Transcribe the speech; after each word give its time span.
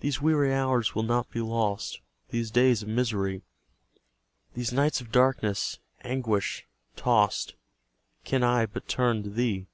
These 0.00 0.20
weary 0.20 0.52
hours 0.52 0.96
will 0.96 1.04
not 1.04 1.30
be 1.30 1.40
lost, 1.40 2.00
These 2.30 2.50
days 2.50 2.82
of 2.82 2.88
misery, 2.88 3.42
These 4.54 4.72
nights 4.72 5.00
of 5.00 5.12
darkness, 5.12 5.78
anguish 6.02 6.66
tost, 6.96 7.54
Can 8.24 8.42
I 8.42 8.66
but 8.66 8.88
turn 8.88 9.22
to 9.22 9.30
Thee. 9.30 9.68